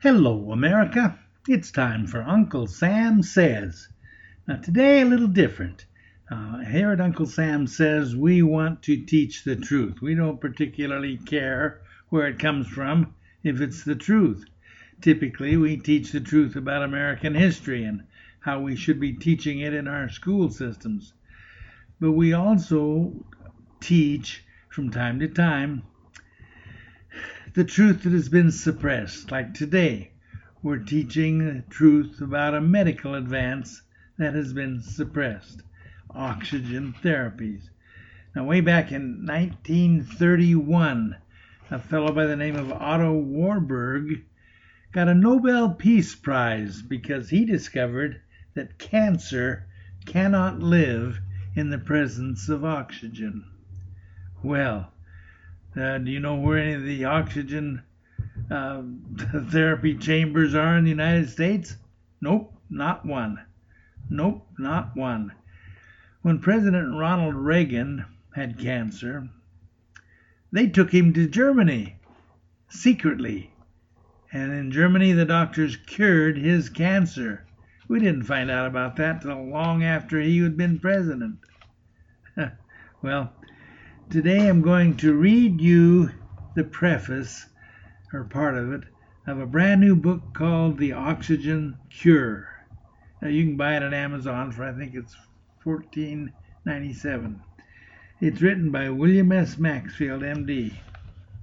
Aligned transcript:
Hello, 0.00 0.52
America. 0.52 1.18
It's 1.48 1.72
time 1.72 2.06
for 2.06 2.22
Uncle 2.22 2.68
Sam 2.68 3.20
Says. 3.20 3.88
Now, 4.46 4.58
today, 4.58 5.00
a 5.00 5.04
little 5.04 5.26
different. 5.26 5.86
Uh, 6.30 6.58
here 6.58 6.92
at 6.92 7.00
Uncle 7.00 7.26
Sam 7.26 7.66
Says, 7.66 8.14
we 8.14 8.40
want 8.40 8.84
to 8.84 9.04
teach 9.04 9.42
the 9.42 9.56
truth. 9.56 10.00
We 10.00 10.14
don't 10.14 10.40
particularly 10.40 11.16
care 11.16 11.80
where 12.10 12.28
it 12.28 12.38
comes 12.38 12.68
from 12.68 13.12
if 13.42 13.60
it's 13.60 13.82
the 13.82 13.96
truth. 13.96 14.44
Typically, 15.00 15.56
we 15.56 15.76
teach 15.76 16.12
the 16.12 16.20
truth 16.20 16.54
about 16.54 16.84
American 16.84 17.34
history 17.34 17.82
and 17.82 18.04
how 18.38 18.60
we 18.60 18.76
should 18.76 19.00
be 19.00 19.14
teaching 19.14 19.58
it 19.58 19.74
in 19.74 19.88
our 19.88 20.08
school 20.08 20.48
systems. 20.48 21.12
But 21.98 22.12
we 22.12 22.34
also 22.34 23.14
teach 23.80 24.44
from 24.68 24.92
time 24.92 25.18
to 25.18 25.26
time 25.26 25.82
the 27.58 27.64
truth 27.64 28.04
that 28.04 28.12
has 28.12 28.28
been 28.28 28.52
suppressed. 28.52 29.32
Like 29.32 29.52
today, 29.52 30.12
we're 30.62 30.78
teaching 30.78 31.38
the 31.44 31.64
truth 31.68 32.20
about 32.20 32.54
a 32.54 32.60
medical 32.60 33.16
advance 33.16 33.82
that 34.16 34.34
has 34.34 34.52
been 34.52 34.80
suppressed 34.80 35.62
oxygen 36.14 36.94
therapies. 37.02 37.62
Now, 38.32 38.44
way 38.44 38.60
back 38.60 38.92
in 38.92 39.26
1931, 39.26 41.16
a 41.72 41.80
fellow 41.80 42.12
by 42.12 42.26
the 42.26 42.36
name 42.36 42.54
of 42.54 42.70
Otto 42.70 43.14
Warburg 43.14 44.22
got 44.92 45.08
a 45.08 45.14
Nobel 45.16 45.70
Peace 45.70 46.14
Prize 46.14 46.80
because 46.80 47.28
he 47.28 47.44
discovered 47.44 48.20
that 48.54 48.78
cancer 48.78 49.66
cannot 50.06 50.60
live 50.60 51.18
in 51.56 51.70
the 51.70 51.78
presence 51.78 52.48
of 52.48 52.64
oxygen. 52.64 53.44
Well, 54.44 54.92
uh, 55.80 55.98
do 55.98 56.10
you 56.10 56.20
know 56.20 56.36
where 56.36 56.58
any 56.58 56.74
of 56.74 56.84
the 56.84 57.04
oxygen 57.04 57.82
uh, 58.50 58.82
therapy 59.50 59.96
chambers 59.96 60.54
are 60.54 60.76
in 60.76 60.84
the 60.84 60.90
United 60.90 61.28
States? 61.28 61.76
Nope, 62.20 62.52
not 62.70 63.04
one. 63.04 63.44
Nope, 64.10 64.46
not 64.58 64.96
one. 64.96 65.32
When 66.22 66.38
President 66.38 66.98
Ronald 66.98 67.34
Reagan 67.34 68.04
had 68.34 68.58
cancer, 68.58 69.28
they 70.52 70.66
took 70.66 70.92
him 70.92 71.12
to 71.12 71.28
Germany 71.28 71.96
secretly. 72.68 73.50
And 74.32 74.52
in 74.52 74.70
Germany, 74.70 75.12
the 75.12 75.24
doctors 75.24 75.76
cured 75.76 76.36
his 76.36 76.68
cancer. 76.68 77.46
We 77.88 77.98
didn't 77.98 78.24
find 78.24 78.50
out 78.50 78.66
about 78.66 78.96
that 78.96 79.22
till 79.22 79.48
long 79.48 79.82
after 79.82 80.20
he 80.20 80.38
had 80.40 80.56
been 80.56 80.78
president. 80.78 81.38
well, 83.02 83.32
today 84.10 84.48
I'm 84.48 84.62
going 84.62 84.96
to 84.98 85.12
read 85.12 85.60
you 85.60 86.10
the 86.54 86.64
preface, 86.64 87.44
or 88.10 88.24
part 88.24 88.56
of 88.56 88.72
it, 88.72 88.84
of 89.26 89.38
a 89.38 89.44
brand 89.44 89.82
new 89.82 89.94
book 89.94 90.32
called 90.32 90.78
The 90.78 90.92
Oxygen 90.92 91.76
Cure. 91.90 92.48
Now, 93.20 93.28
you 93.28 93.44
can 93.44 93.58
buy 93.58 93.76
it 93.76 93.82
on 93.82 93.92
Amazon 93.92 94.50
for 94.50 94.64
I 94.64 94.72
think 94.72 94.94
it's 94.94 95.14
$14.97. 95.62 97.40
It's 98.20 98.40
written 98.40 98.70
by 98.70 98.88
William 98.88 99.30
S. 99.30 99.58
Maxfield, 99.58 100.22
MD. 100.22 100.72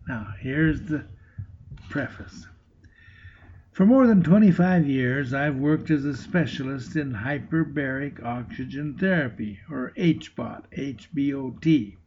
Now, 0.08 0.34
here's 0.40 0.82
the 0.82 1.06
preface. 1.90 2.48
For 3.74 3.86
more 3.86 4.08
than 4.08 4.24
25 4.24 4.88
years, 4.88 5.36
I've 5.36 5.58
worked 5.58 5.92
as 5.92 6.04
a 6.04 6.18
specialist 6.18 6.96
in 6.96 7.14
hyperbaric 7.14 8.24
oxygen 8.24 8.98
therapy, 8.98 9.60
or 9.70 9.94
HBOT, 9.96 10.64
HBOT, 10.76 11.98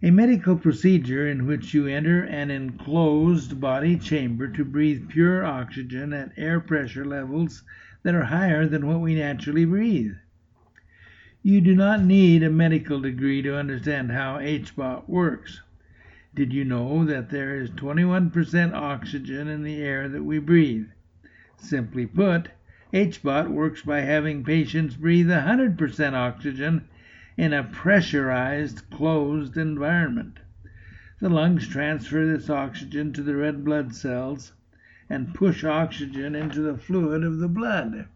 a 0.00 0.10
medical 0.12 0.56
procedure 0.56 1.26
in 1.28 1.44
which 1.44 1.74
you 1.74 1.88
enter 1.88 2.22
an 2.22 2.52
enclosed 2.52 3.60
body 3.60 3.98
chamber 3.98 4.46
to 4.46 4.64
breathe 4.64 5.08
pure 5.08 5.44
oxygen 5.44 6.12
at 6.12 6.30
air 6.36 6.60
pressure 6.60 7.04
levels 7.04 7.64
that 8.04 8.14
are 8.14 8.26
higher 8.26 8.64
than 8.66 8.86
what 8.86 9.00
we 9.00 9.16
naturally 9.16 9.64
breathe. 9.64 10.14
You 11.42 11.60
do 11.60 11.74
not 11.74 12.04
need 12.04 12.44
a 12.44 12.50
medical 12.50 13.00
degree 13.00 13.42
to 13.42 13.56
understand 13.56 14.12
how 14.12 14.38
HBOT 14.38 15.08
works. 15.08 15.62
Did 16.32 16.52
you 16.52 16.64
know 16.64 17.04
that 17.04 17.30
there 17.30 17.60
is 17.60 17.70
21% 17.70 18.74
oxygen 18.74 19.48
in 19.48 19.64
the 19.64 19.82
air 19.82 20.08
that 20.08 20.22
we 20.22 20.38
breathe? 20.38 20.86
Simply 21.56 22.06
put, 22.06 22.50
HBOT 22.92 23.48
works 23.48 23.82
by 23.82 24.02
having 24.02 24.44
patients 24.44 24.94
breathe 24.94 25.28
100% 25.28 26.12
oxygen 26.12 26.84
in 27.38 27.52
a 27.52 27.62
pressurized, 27.62 28.90
closed 28.90 29.56
environment. 29.56 30.40
The 31.20 31.28
lungs 31.28 31.68
transfer 31.68 32.26
this 32.26 32.50
oxygen 32.50 33.12
to 33.12 33.22
the 33.22 33.36
red 33.36 33.64
blood 33.64 33.94
cells 33.94 34.52
and 35.08 35.32
push 35.32 35.62
oxygen 35.62 36.34
into 36.34 36.60
the 36.60 36.76
fluid 36.76 37.22
of 37.22 37.38
the 37.38 37.46
blood. 37.46 38.08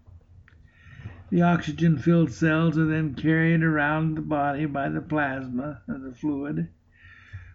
The 1.31 1.41
oxygen 1.41 1.99
filled 1.99 2.33
cells 2.33 2.77
are 2.77 2.85
then 2.85 3.15
carried 3.15 3.63
around 3.63 4.17
the 4.17 4.23
body 4.23 4.67
by 4.67 4.89
the 4.89 5.01
plasma 5.01 5.83
of 5.87 6.03
the 6.03 6.13
fluid, 6.13 6.69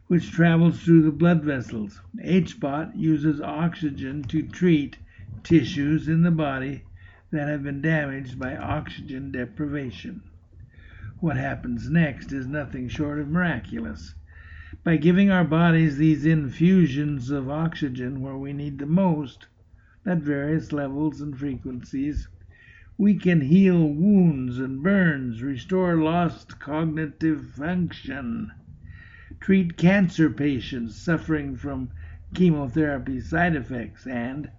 which 0.07 0.31
travels 0.31 0.81
through 0.81 1.01
the 1.01 1.11
blood 1.11 1.43
vessels. 1.43 2.01
HBOT 2.23 2.95
uses 2.95 3.41
oxygen 3.41 4.23
to 4.23 4.41
treat 4.41 4.99
tissues 5.43 6.07
in 6.07 6.23
the 6.23 6.31
body 6.31 6.85
that 7.31 7.49
have 7.49 7.63
been 7.63 7.81
damaged 7.81 8.39
by 8.39 8.55
oxygen 8.55 9.33
deprivation. 9.33 10.23
What 11.19 11.35
happens 11.35 11.89
next 11.89 12.31
is 12.31 12.45
nothing 12.45 12.89
short 12.89 13.17
of 13.17 13.27
miraculous. 13.27 14.13
By 14.83 14.97
giving 14.97 15.31
our 15.31 15.43
bodies 15.43 15.97
these 15.97 16.27
infusions 16.27 17.31
of 17.31 17.49
oxygen 17.49 18.21
where 18.21 18.37
we 18.37 18.53
need 18.53 18.77
the 18.77 18.85
most, 18.85 19.47
at 20.05 20.19
various 20.19 20.71
levels 20.71 21.19
and 21.19 21.35
frequencies, 21.35 22.27
we 22.99 23.15
can 23.15 23.41
heal 23.41 23.91
wounds 23.91 24.59
and 24.59 24.83
burns, 24.83 25.41
restore 25.41 25.95
lost 25.95 26.59
cognitive 26.59 27.49
function, 27.49 28.51
treat 29.39 29.75
cancer 29.75 30.29
patients 30.29 31.01
suffering 31.01 31.55
from 31.55 31.89
chemotherapy 32.35 33.19
side 33.19 33.55
effects, 33.55 34.05
and, 34.05 34.51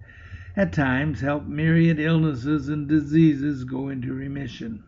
at 0.57 0.73
times, 0.73 1.21
help 1.21 1.47
myriad 1.47 2.01
illnesses 2.01 2.69
and 2.69 2.89
diseases 2.89 3.63
go 3.63 3.89
into 3.89 4.13
remission. 4.13 4.83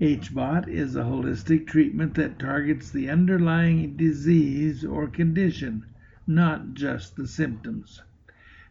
HBOT 0.00 0.66
is 0.66 0.96
a 0.96 1.02
holistic 1.02 1.66
treatment 1.66 2.14
that 2.14 2.38
targets 2.38 2.90
the 2.90 3.10
underlying 3.10 3.98
disease 3.98 4.82
or 4.82 5.06
condition, 5.06 5.84
not 6.26 6.72
just 6.72 7.16
the 7.16 7.28
symptoms. 7.28 8.00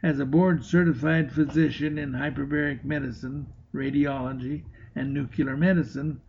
As 0.01 0.19
a 0.19 0.25
board 0.25 0.65
certified 0.65 1.31
physician 1.31 1.99
in 1.99 2.13
hyperbaric 2.13 2.83
medicine, 2.83 3.45
radiology, 3.71 4.63
and 4.95 5.13
nuclear 5.13 5.55
medicine, 5.55 6.19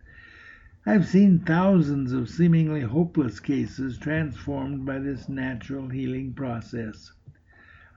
I've 0.85 1.07
seen 1.07 1.39
thousands 1.39 2.11
of 2.11 2.29
seemingly 2.29 2.81
hopeless 2.81 3.39
cases 3.39 3.97
transformed 3.97 4.85
by 4.85 4.99
this 4.99 5.27
natural 5.27 5.89
healing 5.89 6.33
process. 6.33 7.11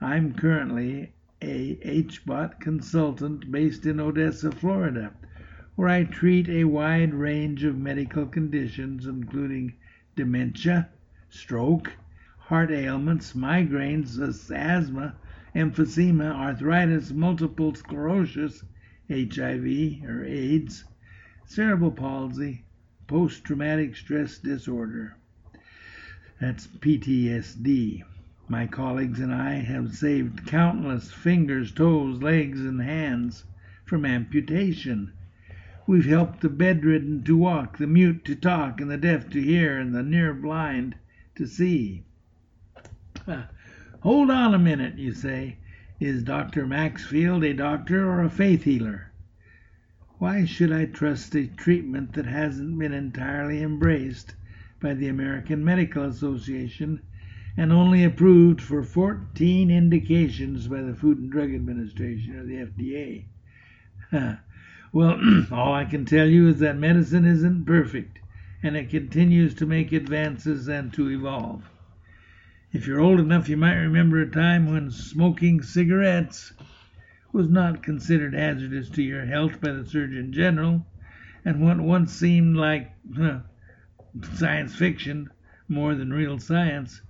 I'm 0.01 0.33
currently 0.33 1.13
a 1.39 1.75
HBOT 1.75 2.59
consultant 2.59 3.51
based 3.51 3.85
in 3.85 3.99
Odessa, 3.99 4.51
Florida, 4.51 5.13
where 5.75 5.89
I 5.89 6.05
treat 6.05 6.47
a 6.47 6.63
wide 6.63 7.13
range 7.13 7.65
of 7.65 7.77
medical 7.77 8.25
conditions 8.25 9.05
including 9.05 9.73
dementia, 10.15 10.89
stroke, 11.29 11.91
heart 12.37 12.71
ailments, 12.71 13.33
migraines, 13.33 14.17
asthma, 14.19 15.15
emphysema, 15.53 16.33
arthritis, 16.33 17.11
multiple 17.11 17.75
sclerosis, 17.75 18.63
HIV 19.09 20.03
or 20.07 20.23
AIDS, 20.23 20.85
cerebral 21.45 21.91
palsy, 21.91 22.63
post 23.07 23.43
traumatic 23.43 23.95
stress 23.95 24.37
disorder. 24.37 25.17
That's 26.39 26.67
PTSD. 26.67 28.03
My 28.47 28.67
colleagues 28.67 29.19
and 29.19 29.33
I 29.33 29.55
have 29.55 29.95
saved 29.95 30.47
countless 30.47 31.11
fingers, 31.11 31.71
toes, 31.71 32.21
legs, 32.21 32.61
and 32.61 32.81
hands 32.81 33.43
from 33.85 34.05
amputation. 34.05 35.11
We've 35.87 36.05
helped 36.05 36.41
the 36.41 36.49
bedridden 36.49 37.23
to 37.25 37.37
walk, 37.37 37.77
the 37.77 37.85
mute 37.85 38.25
to 38.25 38.35
talk, 38.35 38.81
and 38.81 38.89
the 38.89 38.97
deaf 38.97 39.29
to 39.29 39.39
hear, 39.39 39.77
and 39.77 39.93
the 39.93 40.01
near 40.01 40.33
blind 40.33 40.95
to 41.35 41.45
see. 41.45 42.05
Ah, 43.27 43.49
hold 43.99 44.31
on 44.31 44.55
a 44.55 44.57
minute, 44.57 44.97
you 44.97 45.11
say. 45.11 45.57
Is 45.99 46.23
Dr. 46.23 46.65
Maxfield 46.65 47.43
a 47.43 47.53
doctor 47.53 48.09
or 48.09 48.23
a 48.23 48.29
faith 48.31 48.63
healer? 48.63 49.11
Why 50.17 50.43
should 50.43 50.71
I 50.71 50.85
trust 50.85 51.35
a 51.35 51.45
treatment 51.45 52.13
that 52.13 52.25
hasn't 52.25 52.79
been 52.79 52.91
entirely 52.91 53.61
embraced 53.61 54.33
by 54.79 54.95
the 54.95 55.07
American 55.07 55.63
Medical 55.63 56.05
Association 56.05 57.01
and 57.55 57.71
only 57.71 58.03
approved 58.03 58.59
for 58.59 58.81
14 58.81 59.69
indications 59.69 60.67
by 60.67 60.81
the 60.81 60.95
Food 60.95 61.19
and 61.19 61.31
Drug 61.31 61.53
Administration 61.53 62.37
or 62.37 62.43
the 62.43 62.65
FDA? 64.11 64.39
Well, 64.95 65.19
all 65.51 65.73
I 65.73 65.83
can 65.83 66.05
tell 66.05 66.25
you 66.25 66.47
is 66.47 66.59
that 66.59 66.77
medicine 66.77 67.25
isn't 67.25 67.65
perfect 67.65 68.17
and 68.63 68.77
it 68.77 68.89
continues 68.89 69.53
to 69.55 69.65
make 69.65 69.91
advances 69.91 70.69
and 70.69 70.93
to 70.93 71.11
evolve. 71.11 71.69
If 72.71 72.87
you're 72.87 73.01
old 73.01 73.19
enough, 73.19 73.49
you 73.49 73.57
might 73.57 73.75
remember 73.75 74.21
a 74.21 74.31
time 74.31 74.71
when 74.71 74.89
smoking 74.89 75.61
cigarettes 75.61 76.53
was 77.33 77.49
not 77.49 77.83
considered 77.83 78.33
hazardous 78.33 78.89
to 78.91 79.03
your 79.03 79.25
health 79.25 79.59
by 79.59 79.73
the 79.73 79.85
Surgeon 79.85 80.31
General, 80.31 80.85
and 81.43 81.61
what 81.61 81.81
once 81.81 82.13
seemed 82.13 82.55
like 82.55 82.89
huh, 83.17 83.39
science 84.35 84.77
fiction 84.77 85.29
more 85.67 85.93
than 85.93 86.13
real 86.13 86.39
science 86.39 87.01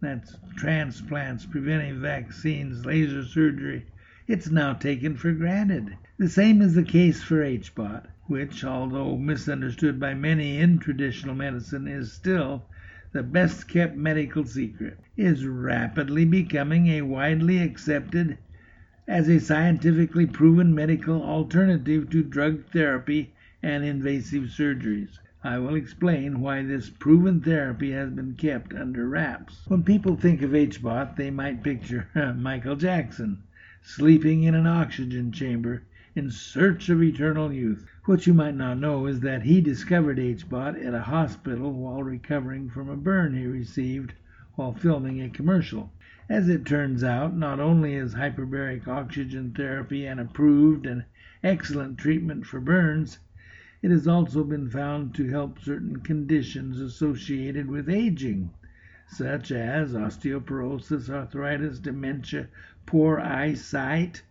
that's 0.00 0.34
transplants, 0.56 1.44
preventive 1.44 1.98
vaccines, 1.98 2.86
laser 2.86 3.22
surgery 3.22 3.84
it's 4.26 4.48
now 4.48 4.72
taken 4.72 5.16
for 5.16 5.32
granted. 5.32 5.94
The 6.22 6.28
same 6.28 6.62
is 6.62 6.76
the 6.76 6.84
case 6.84 7.20
for 7.20 7.42
HBOT, 7.42 8.04
which, 8.28 8.64
although 8.64 9.18
misunderstood 9.18 9.98
by 9.98 10.14
many 10.14 10.56
in 10.56 10.78
traditional 10.78 11.34
medicine, 11.34 11.88
is 11.88 12.12
still 12.12 12.62
the 13.10 13.24
best 13.24 13.66
kept 13.66 13.96
medical 13.96 14.44
secret, 14.44 15.00
is 15.16 15.44
rapidly 15.44 16.24
becoming 16.24 16.86
a 16.86 17.02
widely 17.02 17.58
accepted 17.58 18.38
as 19.08 19.28
a 19.28 19.40
scientifically 19.40 20.24
proven 20.24 20.72
medical 20.72 21.20
alternative 21.20 22.08
to 22.10 22.22
drug 22.22 22.66
therapy 22.66 23.34
and 23.60 23.82
invasive 23.82 24.44
surgeries. 24.44 25.18
I 25.42 25.58
will 25.58 25.74
explain 25.74 26.38
why 26.38 26.62
this 26.62 26.88
proven 26.88 27.40
therapy 27.40 27.90
has 27.90 28.10
been 28.10 28.34
kept 28.34 28.72
under 28.74 29.08
wraps. 29.08 29.64
When 29.66 29.82
people 29.82 30.14
think 30.14 30.40
of 30.42 30.52
HBOT, 30.52 31.16
they 31.16 31.32
might 31.32 31.64
picture 31.64 32.06
Michael 32.38 32.76
Jackson 32.76 33.42
sleeping 33.82 34.44
in 34.44 34.54
an 34.54 34.68
oxygen 34.68 35.32
chamber 35.32 35.82
in 36.14 36.30
search 36.30 36.90
of 36.90 37.02
eternal 37.02 37.50
youth. 37.50 37.86
What 38.04 38.26
you 38.26 38.34
might 38.34 38.54
not 38.54 38.78
know 38.78 39.06
is 39.06 39.20
that 39.20 39.44
he 39.44 39.62
discovered 39.62 40.18
HBOT 40.18 40.84
at 40.84 40.92
a 40.92 41.00
hospital 41.00 41.72
while 41.72 42.02
recovering 42.02 42.68
from 42.68 42.90
a 42.90 42.96
burn 42.96 43.34
he 43.34 43.46
received 43.46 44.12
while 44.54 44.74
filming 44.74 45.22
a 45.22 45.30
commercial. 45.30 45.90
As 46.28 46.50
it 46.50 46.66
turns 46.66 47.02
out, 47.02 47.34
not 47.34 47.60
only 47.60 47.94
is 47.94 48.14
hyperbaric 48.14 48.86
oxygen 48.86 49.52
therapy 49.52 50.04
an 50.04 50.18
approved 50.18 50.84
and 50.84 51.04
excellent 51.42 51.96
treatment 51.96 52.44
for 52.44 52.60
burns, 52.60 53.18
it 53.80 53.90
has 53.90 54.06
also 54.06 54.44
been 54.44 54.68
found 54.68 55.14
to 55.14 55.28
help 55.30 55.58
certain 55.60 56.00
conditions 56.00 56.78
associated 56.78 57.68
with 57.68 57.88
aging, 57.88 58.50
such 59.06 59.50
as 59.50 59.94
osteoporosis, 59.94 61.08
arthritis, 61.08 61.78
dementia, 61.78 62.48
poor 62.84 63.18
eyesight, 63.18 64.22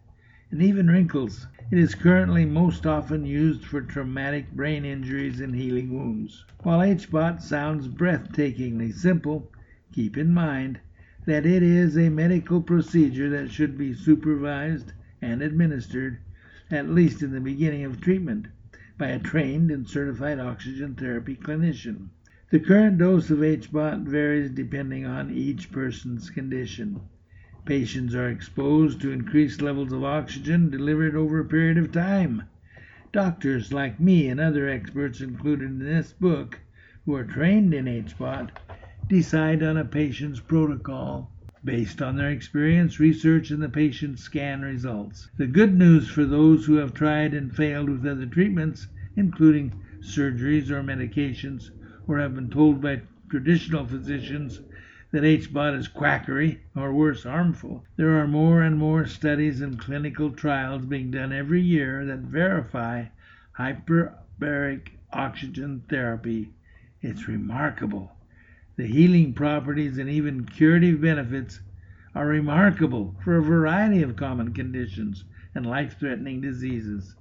and 0.52 0.62
even 0.62 0.88
wrinkles. 0.88 1.48
It 1.72 1.78
is 1.80 1.96
currently 1.96 2.46
most 2.46 2.86
often 2.86 3.26
used 3.26 3.64
for 3.64 3.80
traumatic 3.80 4.52
brain 4.52 4.84
injuries 4.84 5.40
and 5.40 5.56
healing 5.56 5.98
wounds. 5.98 6.44
While 6.64 6.80
HBOT 6.80 7.42
sounds 7.42 7.88
breathtakingly 7.88 8.94
simple, 8.94 9.50
keep 9.94 10.18
in 10.18 10.34
mind 10.34 10.82
that 11.26 11.46
it 11.46 11.64
is 11.64 11.98
a 11.98 12.10
medical 12.10 12.62
procedure 12.62 13.30
that 13.30 13.50
should 13.50 13.78
be 13.78 13.94
supervised 13.94 14.92
and 15.22 15.42
administered, 15.42 16.18
at 16.70 16.90
least 16.90 17.24
in 17.24 17.32
the 17.32 17.40
beginning 17.40 17.86
of 17.86 18.02
treatment 18.02 18.48
by 18.98 19.08
a 19.08 19.20
trained 19.20 19.72
and 19.72 19.88
certified 19.88 20.40
oxygen 20.40 20.96
therapy 20.96 21.36
clinician. 21.38 22.10
The 22.50 22.60
current 22.60 22.98
dose 22.98 23.30
of 23.30 23.40
HBOT 23.40 24.04
varies 24.04 24.52
depending 24.52 25.06
on 25.06 25.32
each 25.32 25.72
person's 25.72 26.30
condition. 26.30 27.00
Patients 27.64 28.16
are 28.16 28.28
exposed 28.28 29.02
to 29.02 29.12
increased 29.12 29.62
levels 29.62 29.92
of 29.94 30.04
oxygen 30.04 30.72
delivered 30.72 31.16
over 31.16 31.38
a 31.40 31.46
period 31.46 31.78
of 31.78 31.92
time. 31.92 32.42
Doctors 33.14 33.72
like 33.72 34.00
me 34.00 34.28
and 34.30 34.40
other 34.40 34.68
experts 34.68 35.22
included 35.22 35.66
in 35.66 35.78
this 35.78 36.12
book 36.12 36.60
who 37.06 37.14
are 37.14 37.24
trained 37.24 37.72
in 37.76 37.86
HBOT 37.86 38.50
decide 39.08 39.62
on 39.62 39.78
a 39.78 39.86
patient's 39.86 40.40
protocol 40.40 41.32
based 41.64 42.02
on 42.02 42.16
their 42.16 42.32
experience, 42.32 43.00
research, 43.00 43.52
and 43.52 43.62
the 43.62 43.70
patient's 43.70 44.24
scan 44.24 44.62
results. 44.64 45.30
The 45.38 45.46
good 45.46 45.78
news 45.78 46.10
for 46.10 46.26
those 46.26 46.66
who 46.66 46.78
have 46.78 46.96
tried 46.96 47.36
and 47.36 47.56
failed 47.56 47.92
with 47.92 48.08
other 48.08 48.26
treatments, 48.26 48.88
including 49.16 49.74
surgeries 50.02 50.72
or 50.72 50.82
medications, 50.82 51.70
or 52.08 52.18
have 52.18 52.34
been 52.34 52.50
told 52.50 52.82
by 52.82 53.04
traditional 53.30 53.86
physicians 53.86 54.62
that 55.12 55.24
HBOT 55.24 55.78
is 55.78 55.90
quackery, 55.90 56.62
or 56.74 56.94
worse, 56.94 57.24
harmful. 57.24 57.84
There 57.98 58.18
are 58.20 58.28
more 58.28 58.62
and 58.62 58.78
more 58.78 59.06
studies 59.06 59.60
and 59.60 59.78
clinical 59.78 60.32
trials 60.32 60.86
being 60.86 61.12
done 61.12 61.34
every 61.34 61.62
year 61.62 62.06
that 62.06 62.20
verify 62.20 63.06
hyperbaric 63.60 64.88
oxygen 65.12 65.84
therapy. 65.90 66.54
It's 67.02 67.28
remarkable. 67.28 68.16
The 68.78 68.88
healing 68.88 69.34
properties 69.34 69.98
and 69.98 70.10
even 70.10 70.46
curative 70.46 71.02
benefits 71.02 71.60
are 72.16 72.28
remarkable 72.28 73.16
for 73.22 73.36
a 73.36 73.44
variety 73.44 74.02
of 74.02 74.16
common 74.16 74.54
conditions 74.54 75.26
and 75.54 75.66
life 75.66 76.00
threatening 76.00 76.40
diseases. 76.40 77.16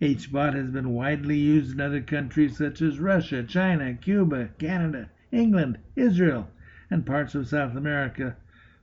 HBOT 0.00 0.54
has 0.54 0.70
been 0.70 0.90
widely 0.90 1.38
used 1.38 1.72
in 1.72 1.80
other 1.80 2.00
countries 2.00 2.58
such 2.58 2.80
as 2.80 3.00
Russia, 3.00 3.42
China, 3.42 3.94
Cuba, 3.94 4.50
Canada, 4.58 5.10
England, 5.32 5.78
Israel, 5.96 6.48
and 6.90 7.06
parts 7.06 7.34
of 7.34 7.48
South 7.48 7.76
America 7.76 8.36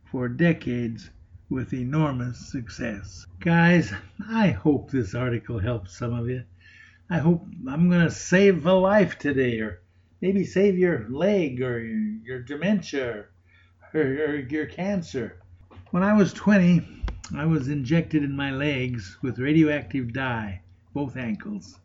for 0.05 0.27
decades 0.27 1.09
with 1.49 1.73
enormous 1.73 2.51
success. 2.51 3.25
Guys, 3.39 3.93
I 4.29 4.49
hope 4.49 4.89
this 4.89 5.13
article 5.13 5.59
helps 5.59 5.97
some 5.97 6.13
of 6.13 6.29
you. 6.29 6.43
I 7.09 7.17
hope 7.17 7.45
I'm 7.67 7.89
going 7.89 8.05
to 8.05 8.11
save 8.11 8.65
a 8.65 8.73
life 8.73 9.19
today 9.19 9.59
or 9.59 9.81
maybe 10.21 10.45
save 10.45 10.77
your 10.77 11.09
leg 11.09 11.61
or 11.61 11.79
your, 11.79 12.41
dementia 12.41 13.25
or, 13.93 14.01
or 14.01 14.35
your 14.35 14.65
cancer. 14.65 15.41
When 15.89 16.03
I 16.03 16.13
was 16.13 16.31
20, 16.31 17.03
I 17.35 17.45
was 17.45 17.67
injected 17.67 18.23
in 18.23 18.35
my 18.35 18.51
legs 18.51 19.17
with 19.21 19.39
radioactive 19.39 20.13
dye, 20.13 20.61
both 20.93 21.17
ankles. 21.17 21.79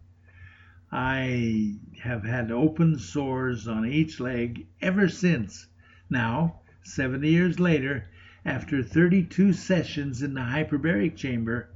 I 0.93 1.77
have 2.03 2.25
had 2.25 2.53
open 2.53 2.99
sores 2.99 3.67
on 3.67 3.85
each 3.85 4.21
leg 4.21 4.67
ever 4.81 5.09
since. 5.09 5.67
Now, 6.09 6.61
70 6.85 7.29
years 7.29 7.59
later, 7.59 8.09
after 8.45 8.83
32 8.83 9.53
sessions 9.53 10.23
in 10.23 10.35
the 10.35 10.41
hyperbaric 10.41 11.17
chamber, 11.17 11.69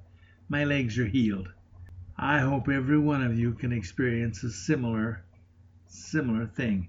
my 0.49 0.65
legs 0.65 0.99
are 0.99 1.07
healed. 1.07 1.49
I 2.17 2.39
hope 2.39 2.69
every 2.69 2.99
one 2.99 3.23
of 3.23 3.39
you 3.39 3.53
can 3.55 3.73
experience 3.73 4.43
a 4.45 4.51
similar 4.51 5.25
similar 5.91 6.47
thing. 6.47 6.89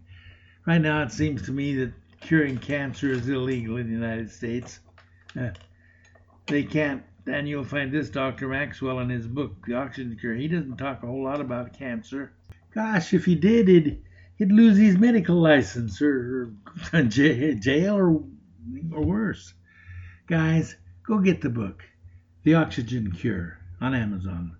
Right 0.65 0.81
now, 0.81 1.01
it 1.01 1.11
seems 1.11 1.41
to 1.43 1.51
me 1.51 1.75
that 1.75 1.93
curing 2.19 2.57
cancer 2.57 3.09
is 3.11 3.27
illegal 3.27 3.77
in 3.77 3.87
the 3.87 3.93
United 3.93 4.29
States. 4.29 4.79
Uh, 5.39 5.49
they 6.47 6.63
can't, 6.63 7.03
and 7.25 7.49
you'll 7.49 7.63
find 7.63 7.91
this 7.91 8.09
Dr. 8.09 8.47
Maxwell 8.47 8.99
in 8.99 9.09
his 9.09 9.27
book, 9.27 9.65
The 9.65 9.73
Oxygen 9.73 10.17
Cure. 10.19 10.35
He 10.35 10.47
doesn't 10.47 10.77
talk 10.77 11.01
a 11.03 11.07
whole 11.07 11.23
lot 11.23 11.41
about 11.41 11.73
cancer. 11.73 12.31
Gosh, 12.73 13.13
if 13.13 13.25
he 13.25 13.35
did, 13.35 13.67
he'd, 13.67 14.01
he'd 14.41 14.51
lose 14.51 14.75
his 14.75 14.97
medical 14.97 15.35
license 15.35 16.01
or, 16.01 16.51
or 16.91 17.03
jail 17.03 17.95
or, 17.95 18.23
or 18.91 19.01
worse. 19.03 19.53
Guys, 20.25 20.75
go 21.05 21.19
get 21.19 21.41
the 21.41 21.49
book, 21.49 21.83
The 22.43 22.55
Oxygen 22.55 23.11
Cure, 23.11 23.59
on 23.79 23.93
Amazon. 23.93 24.57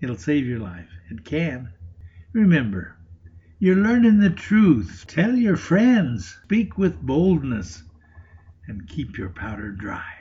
It'll 0.00 0.16
save 0.16 0.46
your 0.46 0.60
life. 0.60 0.88
It 1.10 1.26
can. 1.26 1.70
Remember, 2.32 2.96
you're 3.58 3.76
learning 3.76 4.20
the 4.20 4.30
truth. 4.30 5.04
Tell 5.06 5.34
your 5.34 5.56
friends. 5.56 6.38
Speak 6.44 6.78
with 6.78 7.02
boldness. 7.02 7.82
And 8.68 8.88
keep 8.88 9.18
your 9.18 9.28
powder 9.28 9.70
dry. 9.70 10.19